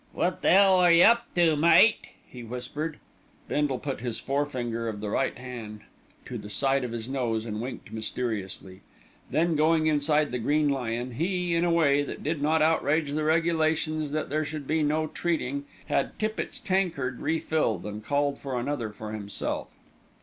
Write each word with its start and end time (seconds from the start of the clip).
"What 0.13 0.41
the 0.41 0.49
'ell 0.49 0.79
are 0.79 0.91
you 0.91 1.03
up 1.03 1.31
to, 1.35 1.55
mate?" 1.55 2.07
he 2.27 2.41
whispered. 2.43 2.97
Bindle 3.47 3.77
put 3.77 3.99
his 3.99 4.19
forefinger 4.19 4.87
of 4.89 4.99
the 4.99 5.11
right 5.11 5.37
hand 5.37 5.81
to 6.25 6.39
the 6.39 6.49
side 6.49 6.83
of 6.83 6.91
his 6.91 7.07
nose 7.07 7.45
and 7.45 7.61
winked 7.61 7.91
mysteriously. 7.93 8.81
Then 9.29 9.55
going 9.55 9.85
inside 9.85 10.31
The 10.31 10.39
Green 10.39 10.69
Lion 10.69 11.11
he, 11.11 11.53
in 11.53 11.63
a 11.63 11.69
way 11.71 12.01
that 12.01 12.23
did 12.23 12.41
not 12.41 12.63
outrage 12.63 13.11
the 13.11 13.23
regulations 13.23 14.11
that 14.11 14.31
there 14.31 14.43
should 14.43 14.65
be 14.65 14.81
no 14.81 15.05
"treating," 15.05 15.65
had 15.85 16.17
Tippitt's 16.17 16.59
tankard 16.59 17.19
refilled, 17.19 17.85
and 17.85 18.03
called 18.03 18.39
for 18.39 18.59
another 18.59 18.89
for 18.89 19.11
himself. 19.13 19.67